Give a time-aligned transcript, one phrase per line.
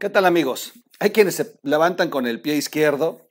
[0.00, 0.72] ¿Qué tal amigos?
[0.98, 3.30] Hay quienes se levantan con el pie izquierdo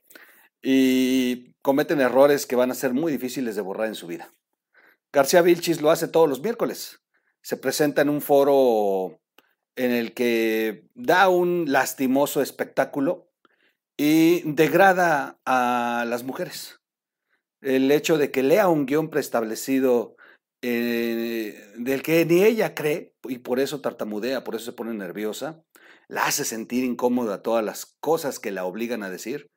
[0.62, 4.32] y cometen errores que van a ser muy difíciles de borrar en su vida.
[5.12, 7.00] García Vilchis lo hace todos los miércoles.
[7.42, 9.20] Se presenta en un foro
[9.74, 13.32] en el que da un lastimoso espectáculo
[13.96, 16.78] y degrada a las mujeres.
[17.62, 20.14] El hecho de que lea un guion preestablecido
[20.62, 25.64] eh, del que ni ella cree y por eso tartamudea, por eso se pone nerviosa,
[26.10, 29.48] la hace sentir incómoda todas las cosas que la obligan a decir,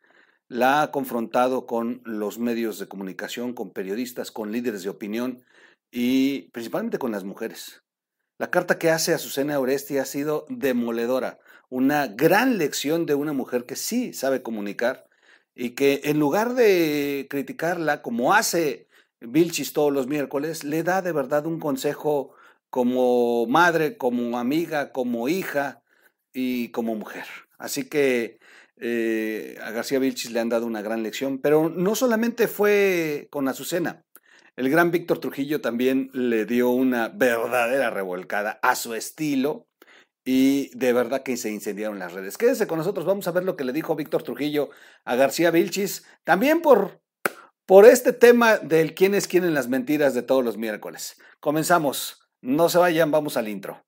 [0.48, 5.44] la ha confrontado con los medios de comunicación, con periodistas, con líderes de opinión
[5.92, 7.82] y principalmente con las mujeres.
[8.38, 11.40] La carta que hace a Susana Oresti ha sido demoledora,
[11.70, 15.08] una gran lección de una mujer que sí sabe comunicar
[15.56, 18.88] y que en lugar de criticarla como hace
[19.22, 22.36] Vilchis todos los miércoles, le da de verdad un consejo
[22.70, 25.83] como madre, como amiga, como hija,
[26.34, 27.26] y como mujer.
[27.58, 28.40] Así que
[28.78, 33.48] eh, a García Vilchis le han dado una gran lección, pero no solamente fue con
[33.48, 34.04] Azucena.
[34.56, 39.68] El gran Víctor Trujillo también le dio una verdadera revolcada a su estilo
[40.26, 42.38] y de verdad que se incendiaron las redes.
[42.38, 44.70] Quédese con nosotros, vamos a ver lo que le dijo Víctor Trujillo
[45.06, 47.02] a García Vilchis, también por,
[47.66, 51.18] por este tema del quién es quién en las mentiras de todos los miércoles.
[51.40, 53.84] Comenzamos, no se vayan, vamos al intro.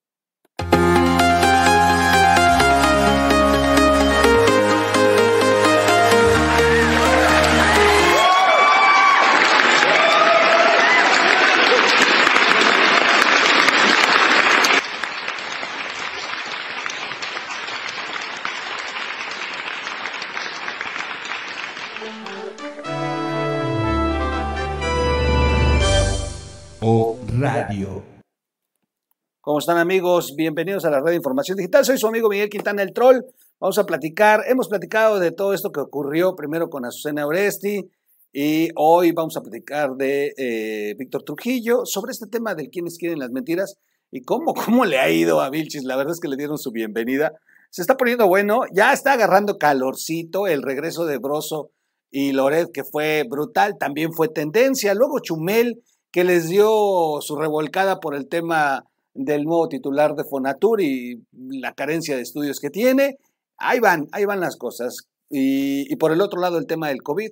[29.40, 30.34] ¿Cómo están amigos?
[30.36, 31.84] Bienvenidos a la red de información digital.
[31.84, 33.24] Soy su amigo Miguel Quintana el Troll.
[33.58, 34.44] Vamos a platicar.
[34.46, 37.90] Hemos platicado de todo esto que ocurrió primero con Azucena Oresti
[38.32, 43.18] y hoy vamos a platicar de eh, Víctor Trujillo sobre este tema de quiénes quieren
[43.18, 43.74] las mentiras
[44.12, 45.84] y cómo, cómo le ha ido a Vilchis.
[45.84, 47.32] La verdad es que le dieron su bienvenida.
[47.70, 51.70] Se está poniendo bueno, ya está agarrando calorcito el regreso de Broso
[52.12, 54.94] y Loret, que fue brutal, también fue tendencia.
[54.94, 55.82] Luego Chumel
[56.16, 61.74] que les dio su revolcada por el tema del nuevo titular de Fonatur y la
[61.74, 63.18] carencia de estudios que tiene.
[63.58, 65.08] Ahí van, ahí van las cosas.
[65.28, 67.28] Y, por el otro lado el tema del COVID,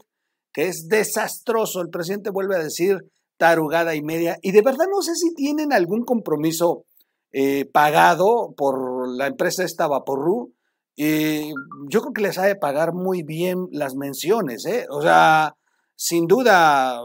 [0.53, 1.81] que es desastroso.
[1.81, 2.99] El presidente vuelve a decir
[3.39, 4.37] tarugada y media.
[4.43, 6.85] Y de verdad no sé si tienen algún compromiso
[7.33, 10.53] eh, pagado por la empresa esta Vaporru.
[10.95, 11.55] Y
[11.89, 14.67] yo creo que les ha de pagar muy bien las menciones.
[14.67, 14.85] ¿eh?
[14.91, 15.55] O sea,
[15.97, 17.01] sin duda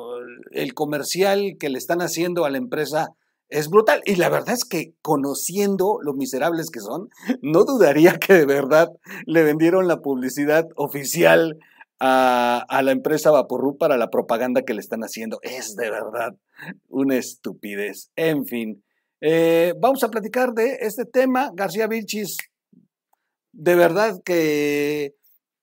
[0.51, 3.09] el comercial que le están haciendo a la empresa
[3.49, 4.01] es brutal.
[4.05, 7.09] Y la verdad es que conociendo lo miserables que son,
[7.41, 8.89] no dudaría que de verdad
[9.25, 11.57] le vendieron la publicidad oficial
[11.99, 15.39] a, la empresa Vaporru para la propaganda que le están haciendo.
[15.41, 16.35] Es de verdad
[16.87, 18.11] una estupidez.
[18.15, 18.83] En fin,
[19.21, 21.51] eh, vamos a platicar de este tema.
[21.53, 22.37] García Vilchis,
[23.51, 25.15] de verdad que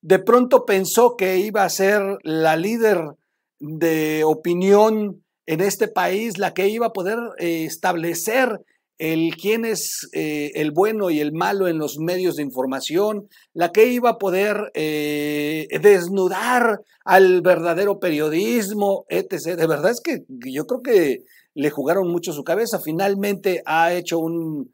[0.07, 3.17] de pronto pensó que iba a ser la líder
[3.59, 8.61] de opinión en este país, la que iba a poder eh, establecer
[8.99, 13.73] el quién es eh, el bueno y el malo en los medios de información, la
[13.73, 19.57] que iba a poder eh, desnudar al verdadero periodismo, etc.
[19.57, 21.25] De verdad es que yo creo que
[21.55, 22.79] le jugaron mucho su cabeza.
[22.79, 24.73] Finalmente ha hecho un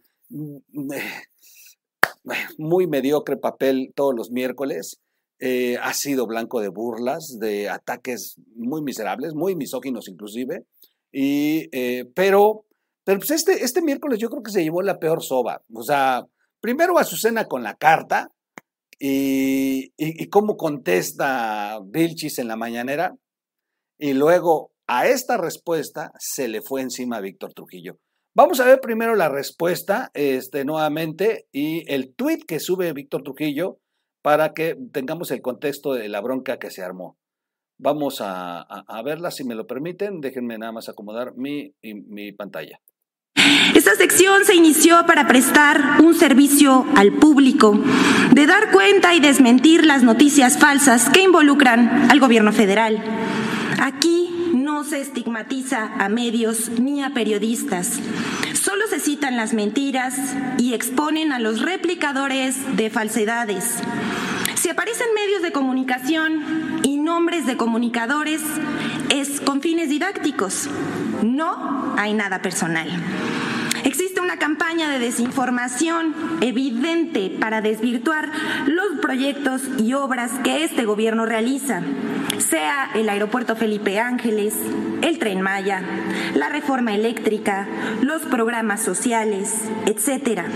[2.59, 5.00] muy mediocre papel todos los miércoles.
[5.44, 10.66] Eh, ha sido blanco de burlas, de ataques muy miserables, muy misóginos inclusive,
[11.10, 12.64] y, eh, pero,
[13.03, 15.64] pero pues este, este miércoles yo creo que se llevó la peor soba.
[15.75, 16.28] O sea,
[16.60, 18.30] primero Azucena con la carta
[19.00, 23.16] y, y, cómo contesta Vilchis en la mañanera,
[23.98, 27.98] y luego a esta respuesta se le fue encima a Víctor Trujillo.
[28.32, 33.80] Vamos a ver primero la respuesta este, nuevamente y el tweet que sube Víctor Trujillo
[34.22, 37.16] para que tengamos el contexto de la bronca que se armó.
[37.78, 38.65] Vamos a,
[39.04, 40.21] verla, si me lo permiten.
[40.21, 42.80] Déjenme nada más acomodar mi, mi pantalla.
[43.74, 47.77] Esta sección se inició para prestar un servicio al público,
[48.30, 53.03] de dar cuenta y desmentir las noticias falsas que involucran al gobierno federal.
[53.80, 57.98] Aquí no se estigmatiza a medios ni a periodistas.
[58.53, 60.15] Solo se citan las mentiras
[60.59, 63.80] y exponen a los replicadores de falsedades.
[64.62, 68.41] Si aparecen medios de comunicación y nombres de comunicadores,
[69.09, 70.68] es con fines didácticos.
[71.20, 72.88] No hay nada personal.
[73.82, 78.30] Existe una campaña de desinformación evidente para desvirtuar
[78.66, 81.82] los proyectos y obras que este gobierno realiza,
[82.38, 84.54] sea el aeropuerto Felipe Ángeles,
[85.02, 85.82] el tren Maya,
[86.34, 87.68] la reforma eléctrica,
[88.00, 90.46] los programas sociales, etcétera.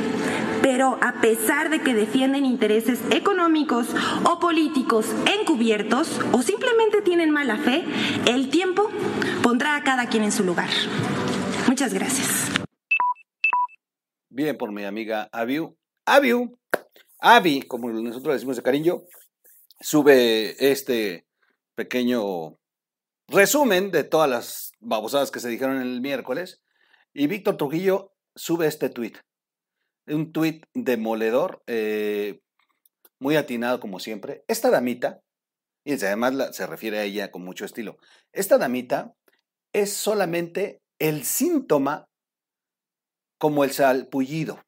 [0.63, 3.89] Pero a pesar de que defienden intereses económicos
[4.25, 5.07] o políticos
[5.41, 7.85] encubiertos o simplemente tienen mala fe,
[8.27, 8.91] el tiempo
[9.43, 10.71] pondrá a cada quien en su lugar.
[11.69, 12.51] Muchas gracias.
[14.29, 15.77] Bien por mi amiga Aviu.
[16.05, 16.57] Aviu,
[17.19, 19.03] Avi, como nosotros decimos de cariño,
[19.81, 21.26] sube este
[21.77, 22.59] pequeño
[23.29, 26.63] resumen de todas las babosadas que se dijeron el miércoles.
[27.13, 29.19] Y Víctor Trujillo sube este tuit.
[30.07, 32.41] Un tuit demoledor, eh,
[33.21, 34.45] muy atinado como siempre.
[34.49, 35.21] Esta damita,
[35.85, 37.99] y además se refiere a ella con mucho estilo,
[38.33, 39.15] esta damita
[39.73, 42.09] es solamente el síntoma
[43.39, 44.63] como el salpullido.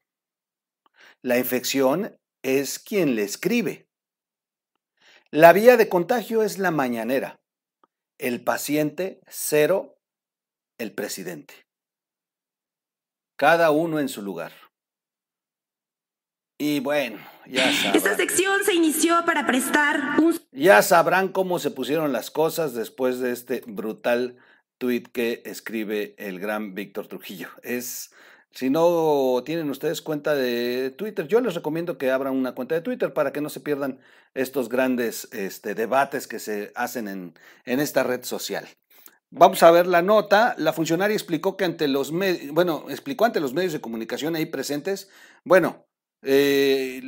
[1.23, 3.88] La infección es quien le escribe.
[5.31, 7.39] La vía de contagio es la mañanera.
[8.17, 9.99] El paciente, cero,
[10.79, 11.67] el presidente.
[13.37, 14.53] Cada uno en su lugar.
[16.59, 17.97] Y bueno, ya sabrán.
[17.97, 20.41] Esta sección se inició para prestar un...
[20.51, 24.39] Ya sabrán cómo se pusieron las cosas después de este brutal
[24.79, 27.51] tuit que escribe el gran Víctor Trujillo.
[27.63, 28.15] Es,
[28.51, 32.81] si no tienen ustedes cuenta de Twitter, yo les recomiendo que abran una cuenta de
[32.81, 34.01] Twitter para que no se pierdan
[34.35, 37.35] estos grandes este, debates que se hacen en,
[37.65, 38.67] en esta red social.
[39.31, 40.55] Vamos a ver la nota.
[40.59, 44.47] La funcionaria explicó que ante los medios, bueno, explicó ante los medios de comunicación ahí
[44.47, 45.11] presentes,
[45.45, 45.87] bueno,
[46.23, 47.01] eh,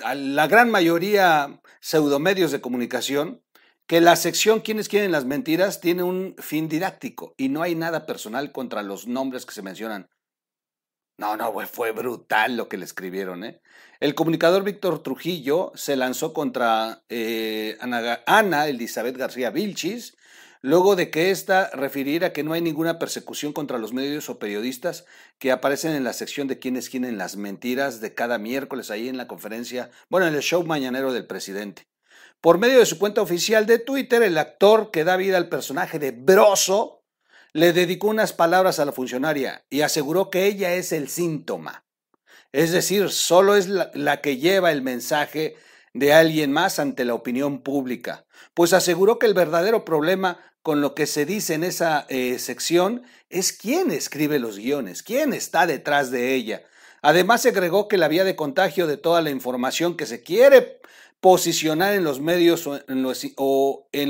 [0.00, 3.42] la gran mayoría pseudomedios de comunicación,
[3.86, 8.06] que la sección Quienes quieren las mentiras tiene un fin didáctico y no hay nada
[8.06, 10.08] personal contra los nombres que se mencionan.
[11.18, 13.42] No, no, fue brutal lo que le escribieron.
[13.44, 13.62] ¿eh?
[14.00, 20.14] El comunicador Víctor Trujillo se lanzó contra eh, Ana, Ana, Elizabeth García Vilchis,
[20.60, 25.06] luego de que ésta refiriera que no hay ninguna persecución contra los medios o periodistas
[25.38, 29.16] que aparecen en la sección de quienes quieren las mentiras de cada miércoles ahí en
[29.16, 31.86] la conferencia, bueno, en el show mañanero del presidente.
[32.46, 35.98] Por medio de su cuenta oficial de Twitter, el actor que da vida al personaje
[35.98, 37.02] de Broso
[37.52, 41.84] le dedicó unas palabras a la funcionaria y aseguró que ella es el síntoma.
[42.52, 45.56] Es decir, solo es la, que lleva el mensaje
[45.92, 50.94] de alguien más ante la opinión pública, pues aseguró que el verdadero problema con lo
[50.94, 56.12] que se dice en esa eh, sección es quién escribe los guiones, quién está detrás
[56.12, 56.62] de ella.
[57.02, 60.80] Además, agregó que la vía de contagio de toda la información que se quiere
[61.20, 63.02] posicionar en los medios o en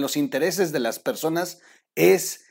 [0.03, 1.61] los, intereses de las personas
[1.95, 2.45] es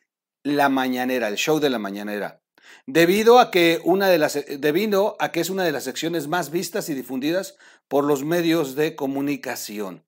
[0.43, 2.41] la mañanera, el show de la mañanera
[2.87, 6.51] debido a que una de las debido a que es una de las secciones más
[6.51, 7.57] vistas y difundidas
[7.87, 10.03] por los medios de comunicación.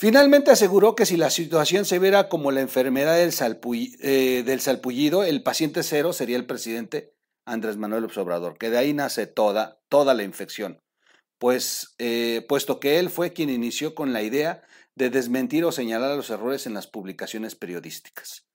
[0.00, 3.34] Finalmente aseguró que si la situación se viera como la enfermedad del,
[4.00, 7.12] eh, del salpullido, el paciente cero sería el presidente
[7.44, 10.80] Andrés Manuel Obrador, que de ahí nace toda, toda la infección,
[11.40, 14.62] pues, eh, puesto que él fue quien inició con la idea
[14.94, 18.46] de desmentir o señalar los errores en las publicaciones periodísticas.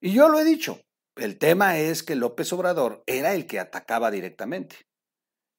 [0.00, 0.80] Y yo lo he dicho,
[1.14, 4.76] el tema es que López Obrador era el que atacaba directamente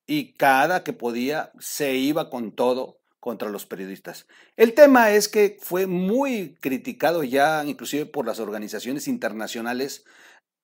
[0.07, 4.25] y cada que podía se iba con todo contra los periodistas.
[4.57, 10.05] El tema es que fue muy criticado ya inclusive por las organizaciones internacionales,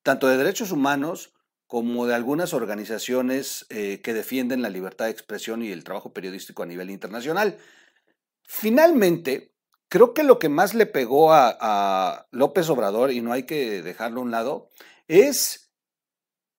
[0.01, 1.35] tanto de derechos humanos
[1.69, 6.63] como de algunas organizaciones eh, que defienden la libertad de expresión y el trabajo periodístico
[6.63, 7.59] a nivel internacional.
[8.43, 9.53] Finalmente,
[9.87, 13.83] creo que lo que más le pegó a, a López Obrador, y no hay que
[13.83, 14.69] dejarlo a un lado,
[15.07, 15.71] es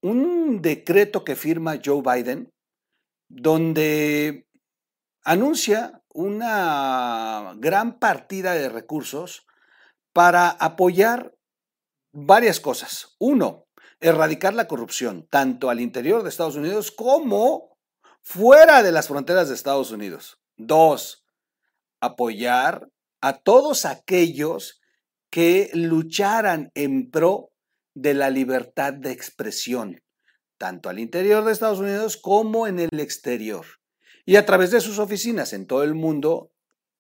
[0.01, 2.53] un decreto que firma Joe Biden
[3.29, 4.47] donde
[5.25, 9.45] anuncia una gran partida de recursos
[10.13, 11.35] para apoyar
[12.13, 13.17] varias cosas.
[13.19, 13.67] Uno,
[14.01, 17.77] erradicar la corrupción, tanto al interior de Estados Unidos como
[18.23, 20.41] fuera de las fronteras de Estados Unidos.
[20.57, 21.25] Dos,
[22.01, 22.89] apoyar
[23.21, 24.81] a todos aquellos
[25.31, 27.53] que lucharan en pro
[27.95, 30.01] de la libertad de expresión
[30.61, 33.65] tanto al interior de Estados Unidos como en el exterior.
[34.27, 36.53] Y a través de sus oficinas en todo el mundo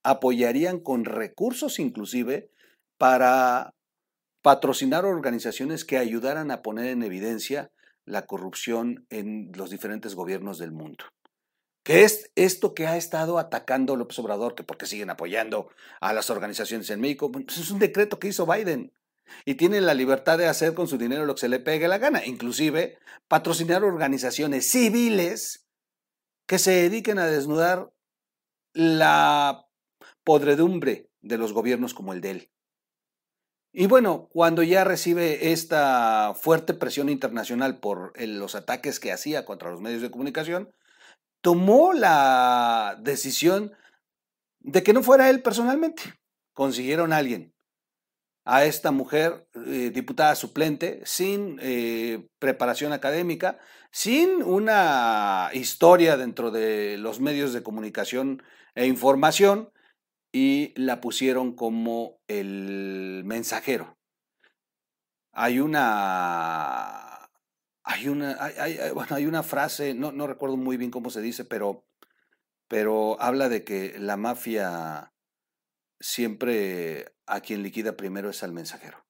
[0.02, 2.50] apoyarían con recursos inclusive
[2.96, 3.74] para
[4.42, 7.70] patrocinar organizaciones que ayudaran a poner en evidencia
[8.04, 11.04] la corrupción en los diferentes gobiernos del mundo.
[11.82, 14.54] ¿Qué es esto que ha estado atacando López Obrador?
[14.54, 15.68] Que porque siguen apoyando
[16.00, 17.32] a las organizaciones en México.
[17.32, 18.92] Pues es un decreto que hizo Biden.
[19.44, 21.98] y tiene la libertad de hacer con su dinero lo que se le pegue la
[21.98, 25.68] gana, inclusive patrocinar organizaciones civiles
[26.46, 27.92] que se dediquen a desnudar
[28.72, 29.68] la
[30.24, 32.50] podredumbre de los gobiernos como el de él.
[33.72, 39.70] Y bueno, cuando ya recibe esta fuerte presión internacional por los ataques que hacía contra
[39.70, 40.70] los medios de comunicación,
[41.40, 43.72] tomó la decisión
[44.58, 46.02] de que no fuera él personalmente.
[46.52, 47.54] Consiguieron a alguien,
[48.44, 53.58] a esta mujer eh, diputada suplente, sin eh, preparación académica,
[53.92, 58.42] sin una historia dentro de los medios de comunicación
[58.74, 59.70] e información,
[60.32, 63.98] y la pusieron como el mensajero.
[65.32, 67.30] Hay una,
[67.84, 68.36] hay una,
[68.94, 71.84] bueno, hay una frase, no, no, recuerdo muy bien cómo se dice, pero,
[72.68, 75.12] pero habla de que la mafia
[76.00, 79.06] siempre a quien liquida primero es al mensajero.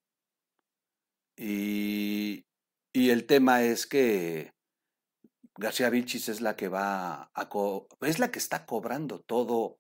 [1.37, 2.47] Y,
[2.93, 4.53] y el tema es que
[5.57, 7.49] García Vilchis es la que va a,
[8.03, 9.79] es la que está cobrando todo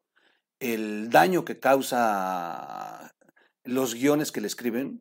[0.60, 3.10] el daño que causa
[3.64, 5.00] los guiones que le escriben.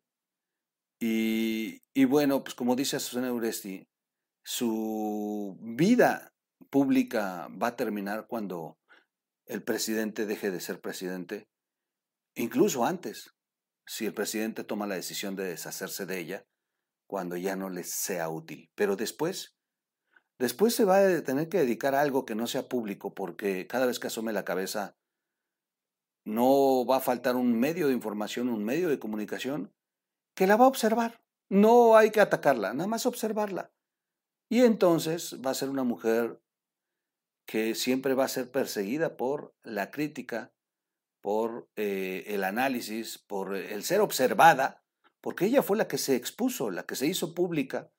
[0.98, 3.86] Y, bueno, pues como dice Susana Uresti,
[4.44, 6.32] su vida
[6.70, 8.78] pública va a terminar cuando
[9.46, 11.46] el presidente deje de ser presidente,
[12.36, 13.30] incluso antes,
[13.86, 16.44] si el presidente toma la decisión de deshacerse de ella,
[17.08, 18.70] cuando ya no les sea útil.
[18.76, 19.56] Pero después,
[20.38, 23.86] después se va a tener que dedicar a algo que no sea público, porque cada
[23.86, 24.94] vez que asome la cabeza
[26.30, 29.72] no va a faltar un medio de información, un medio de comunicación
[30.34, 31.20] que la va a observar.
[31.48, 33.72] No hay que atacarla, nada más observarla.
[34.48, 36.40] Y entonces va a ser una mujer
[37.46, 40.52] que siempre va a ser perseguida por la crítica,
[41.20, 44.84] por eh, el análisis, por el ser observada,
[45.20, 47.90] porque ella fue la que se expuso, la que se hizo pública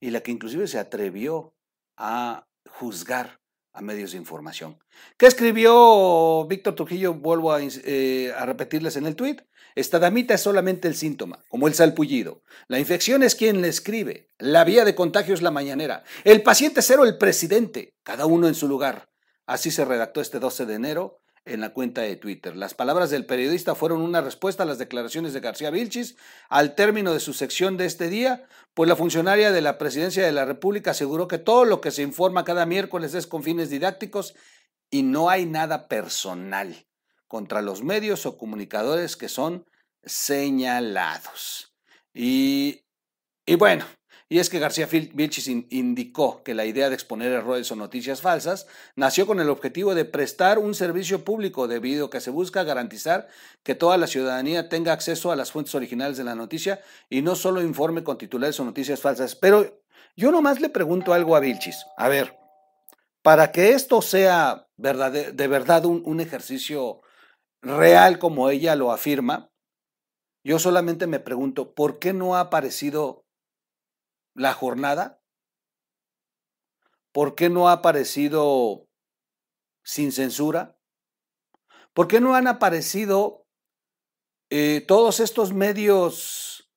[0.00, 1.54] y la que inclusive se atrevió
[1.96, 3.41] a juzgar
[3.72, 4.78] a medios de información.
[5.16, 7.14] ¿Qué escribió Víctor Trujillo?
[7.14, 9.42] Vuelvo eh, a, repetirles en el tuit.
[9.74, 12.42] Esta damita es solamente el síntoma, como el salpullido.
[12.68, 14.28] La infección es quien le escribe.
[14.38, 16.04] La vía de contagio es la mañanera.
[16.24, 17.94] El paciente cero, el presidente.
[18.02, 19.08] Cada uno en su lugar.
[19.46, 22.56] Así se redactó este 12 de enero en la cuenta de Twitter.
[22.56, 26.16] Las palabras del periodista fueron una respuesta a las declaraciones de García Vilchis
[26.48, 30.32] al término de su sección de este día, pues la funcionaria de la Presidencia de
[30.32, 34.34] la República aseguró que todo lo que se informa cada miércoles es con fines didácticos
[34.90, 36.86] y no hay nada personal
[37.26, 39.66] contra los medios o comunicadores que son
[40.04, 41.74] señalados.
[42.14, 42.84] Y,
[43.46, 43.84] y bueno,
[44.32, 48.66] y es que García Vilchis indicó que la idea de exponer errores o noticias falsas
[48.96, 53.28] nació con el objetivo de prestar un servicio público debido a que se busca garantizar
[53.62, 57.36] que toda la ciudadanía tenga acceso a las fuentes originales de la noticia y no
[57.36, 59.36] solo informe con titulares o noticias falsas.
[59.36, 59.82] Pero
[60.16, 61.84] yo nomás le pregunto algo a Vilchis.
[61.98, 62.34] A ver,
[63.20, 67.02] para que esto sea de verdad un, un ejercicio
[67.60, 69.50] real como ella lo afirma,
[70.42, 73.21] yo solamente me pregunto, ¿por qué no ha aparecido
[74.34, 75.22] la jornada?
[77.12, 78.88] ¿Por qué no ha aparecido
[79.84, 80.78] sin censura?
[81.92, 83.46] ¿Por qué no han aparecido
[84.50, 86.70] eh, todos estos medios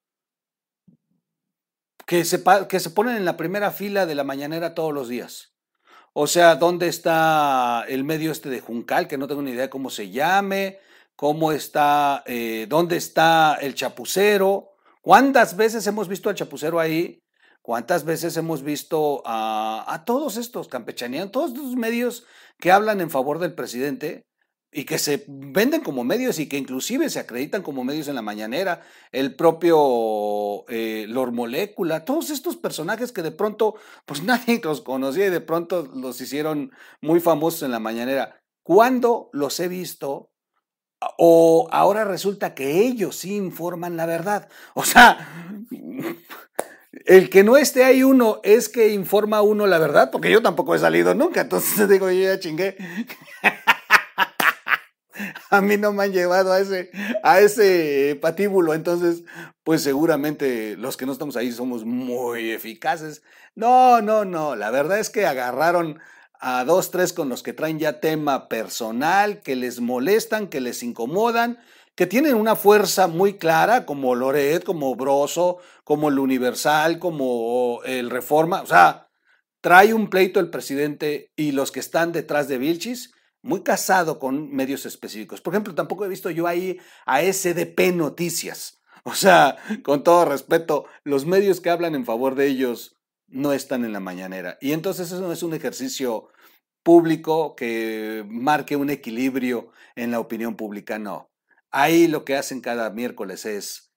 [2.06, 5.56] que se, que se ponen en la primera fila de la mañanera todos los días?
[6.12, 9.08] O sea, ¿dónde está el medio este de Juncal?
[9.08, 10.80] Que no tengo ni idea cómo se llame.
[11.16, 12.24] ¿Cómo está?
[12.26, 14.72] Eh, ¿Dónde está el chapucero?
[15.02, 17.25] ¿Cuántas veces hemos visto al chapucero ahí?
[17.66, 22.24] ¿Cuántas veces hemos visto a, todos estos campechaneanos, todos estos medios
[22.60, 24.28] que hablan en favor del presidente
[24.72, 28.22] y que se venden como medios y que inclusive se acreditan como medios en la
[28.22, 34.82] mañanera, el propio eh, Lord Molécula, todos estos personajes que de pronto pues nadie los
[34.82, 38.44] conocía y de pronto los hicieron muy famosos en la mañanera.
[38.62, 40.30] ¿Cuándo los he visto?
[41.18, 44.50] O ahora resulta que ellos sí informan la verdad.
[44.76, 45.28] O sea,
[47.06, 50.76] el que no esté ahí uno es que informa uno la verdad, porque yo tampoco
[50.76, 52.78] he salido nunca, entonces digo, yo ya chingué.
[55.50, 56.92] a mí no me han llevado a ese,
[57.24, 59.24] a ese patíbulo, entonces,
[59.64, 63.22] pues seguramente los que no estamos ahí somos muy eficaces.
[63.56, 66.00] No, no, no, la verdad es que agarraron
[66.40, 70.84] a dos, tres con los que traen ya tema personal, que les molestan, que les
[70.84, 71.60] incomodan,
[71.96, 78.10] que tienen una fuerza muy clara, como Loret, como Broso, como el Universal, como el
[78.10, 78.64] Reforma.
[78.64, 79.08] O sea,
[79.62, 84.52] trae un pleito el presidente y los que están detrás de Vilchis, muy casado con
[84.52, 85.40] medios específicos.
[85.40, 88.82] Por ejemplo, tampoco he visto yo ahí a SDP Noticias.
[89.04, 93.86] O sea, con todo respeto, los medios que hablan en favor de ellos no están
[93.86, 94.58] en la mañanera.
[94.62, 96.30] Y entonces eso no es un ejercicio
[96.82, 101.30] público que marque un equilibrio en la opinión pública, no.
[101.70, 103.92] Ahí lo que hacen cada miércoles es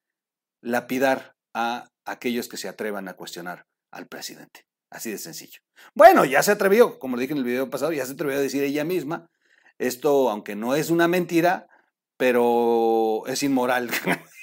[0.60, 4.64] lapidar a aquellos que se atrevan a cuestionar al presidente.
[4.90, 5.60] Así de sencillo.
[5.92, 8.40] Bueno, ya se atrevió, como le dije en el video pasado, ya se atrevió a
[8.40, 9.28] decir ella misma,
[9.76, 11.66] esto, aunque no es una mentira,
[12.16, 13.90] pero es inmoral.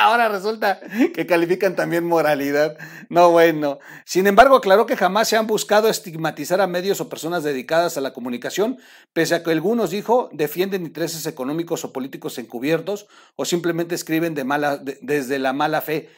[0.00, 0.80] Ahora resulta
[1.14, 2.76] que califican también moralidad.
[3.08, 3.78] No, bueno.
[4.04, 8.00] Sin embargo, aclaró que jamás se han buscado estigmatizar a medios o personas dedicadas a
[8.00, 8.78] la comunicación,
[9.12, 14.44] pese a que algunos, dijo, defienden intereses económicos o políticos encubiertos o simplemente escriben de
[14.44, 16.08] mala, desde la mala fe.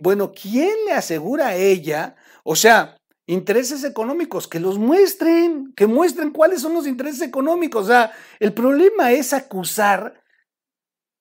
[0.00, 2.16] Bueno, ¿quién le asegura a ella?
[2.44, 7.84] O sea, intereses económicos, que los muestren, que muestren cuáles son los intereses económicos.
[7.84, 10.22] O sea, el problema es acusar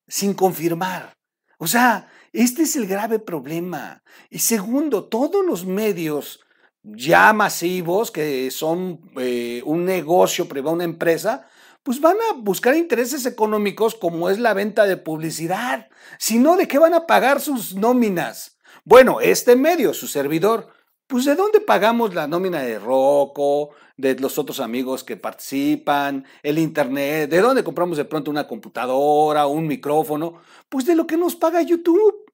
[0.08, 1.14] sin confirmar.
[1.60, 4.04] O sea, este es el grave problema.
[4.30, 6.40] Y segundo, todos los medios
[6.84, 11.48] ya masivos, que son eh, un negocio privado, una empresa,
[11.84, 15.90] pues van a buscar intereses económicos como es la venta de publicidad.
[16.20, 18.57] Si no, ¿de qué van a pagar sus nóminas?
[18.90, 20.70] Bueno, este medio, su servidor,
[21.08, 26.58] pues ¿de dónde pagamos la nómina de Rocco, de los otros amigos que participan, el
[26.58, 27.30] Internet?
[27.30, 30.36] ¿De dónde compramos de pronto una computadora, un micrófono?
[30.70, 32.32] Pues de lo que nos paga YouTube.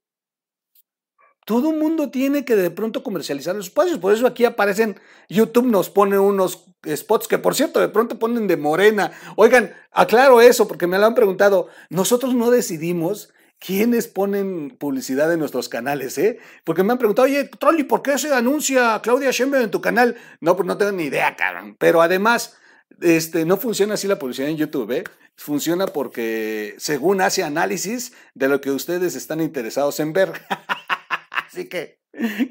[1.43, 3.97] Todo el mundo tiene que de pronto comercializar los espacios.
[3.97, 8.45] Por eso aquí aparecen, YouTube nos pone unos spots que por cierto de pronto ponen
[8.45, 9.11] de morena.
[9.37, 11.69] Oigan, aclaro eso porque me lo han preguntado.
[11.89, 13.33] Nosotros no decidimos
[13.65, 16.37] quiénes ponen publicidad en nuestros canales, ¿eh?
[16.65, 20.17] Porque me han preguntado, oye, Trolli, ¿por qué se anuncia Claudia Sheinbaum en tu canal?
[20.41, 21.77] No, pues no tengo ni idea, cabrón.
[21.79, 22.57] Pero además,
[22.99, 25.03] este, no funciona así la publicidad en YouTube, ¿eh?
[25.37, 30.33] Funciona porque según hace análisis de lo que ustedes están interesados en ver.
[31.47, 31.99] así que,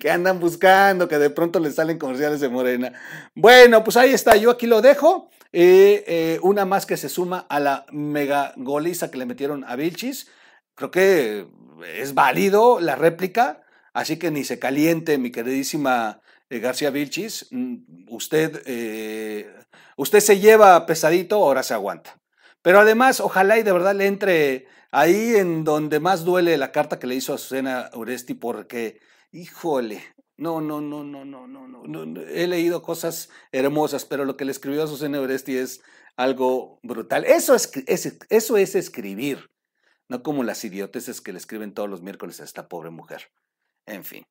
[0.01, 2.93] que andan buscando, que de pronto les salen comerciales de Morena.
[3.35, 5.29] Bueno, pues ahí está, yo aquí lo dejo.
[5.53, 9.77] Eh, eh, una más que se suma a la mega goliza que le metieron a
[9.77, 10.29] Vilchis
[10.75, 11.47] creo que
[11.87, 17.49] es válido la réplica, así que ni se caliente, mi queridísima eh, García Vilchis.
[17.51, 19.53] Mm, usted, eh,
[19.97, 22.19] usted se lleva pesadito, ahora se aguanta.
[22.63, 26.99] Pero además, ojalá y de verdad le entre ahí en donde más duele la carta
[26.99, 29.01] que le hizo a Susana Uresti, porque,
[29.33, 30.03] híjole,
[30.37, 34.53] no, no, no, no, no, no, no, he leído cosas hermosas, pero lo que le
[34.53, 35.81] escribió a Susana Uresti es
[36.17, 37.25] algo brutal.
[37.25, 37.71] Eso es,
[38.29, 39.52] eso es escribir
[40.13, 43.33] no como las idioteces que le escriben todos los miércoles a esta pobre mujer.
[43.87, 44.23] En fin.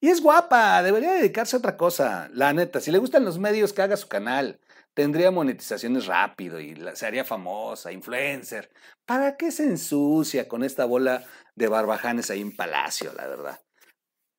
[0.00, 2.80] Y es guapa, debería dedicarse a otra cosa, la neta.
[2.80, 4.60] Si le gustan los medios, que haga su canal.
[4.94, 8.68] Tendría monetizaciones rápido y se haría famosa, influencer.
[9.06, 13.60] ¿Para qué se ensucia con esta bola de barbajanes ahí en Palacio, la verdad?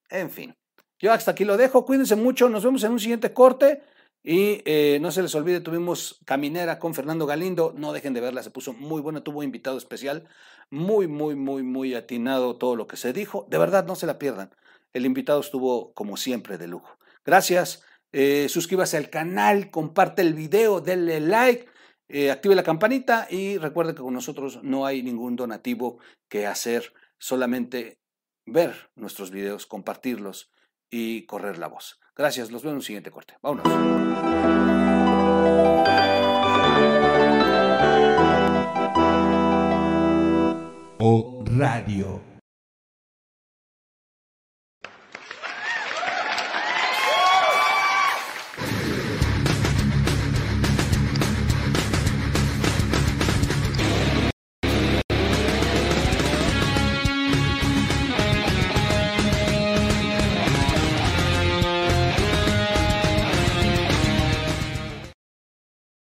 [0.10, 0.53] En fin.
[0.99, 1.86] Yo hasta aquí lo dejo.
[1.86, 2.49] Cuídense mucho.
[2.49, 3.84] Nos vemos en un siguiente corte.
[4.23, 8.43] Y eh, no se les olvide, tuvimos Caminera con Fernando Galindo, no dejen de verla,
[8.43, 10.27] se puso muy buena, tuvo invitado especial,
[10.69, 14.19] muy, muy, muy, muy atinado todo lo que se dijo, de verdad no se la
[14.19, 14.53] pierdan,
[14.93, 16.97] el invitado estuvo como siempre de lujo.
[17.23, 21.67] Gracias, eh, suscríbase al canal, comparte el video, denle like,
[22.10, 26.93] eh, active la campanita y recuerde que con nosotros no hay ningún donativo que hacer,
[27.19, 27.99] solamente
[28.45, 30.51] ver nuestros videos, compartirlos
[30.89, 31.99] y correr la voz.
[32.15, 33.36] Gracias, los veo en un siguiente corte.
[33.41, 33.65] Vámonos.
[40.99, 42.28] O Radio.